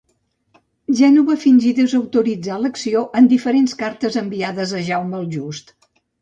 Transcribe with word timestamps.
Gènova 1.01 1.35
fingí 1.43 1.73
desautoritzar 1.79 2.57
l'acció 2.63 3.03
en 3.21 3.29
diferents 3.35 3.77
cartes 3.83 4.19
enviades 4.23 4.75
a 4.81 4.83
Jaume 4.89 5.21
el 5.21 5.29
Just. 5.37 5.73